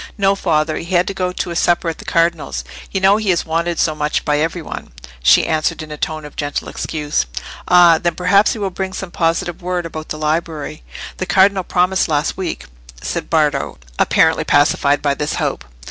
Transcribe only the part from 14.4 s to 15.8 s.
pacified by this hope.